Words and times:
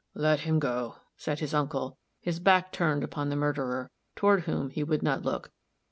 "Let 0.15 0.39
him 0.39 0.57
go," 0.57 0.95
said 1.15 1.37
the 1.37 1.55
uncle, 1.55 1.95
his 2.21 2.39
back 2.39 2.71
turned 2.71 3.03
upon 3.03 3.29
the 3.29 3.35
murderer, 3.35 3.91
toward 4.15 4.45
whom 4.45 4.71
he 4.71 4.83
would 4.83 5.03
not 5.03 5.21
look. 5.21 5.51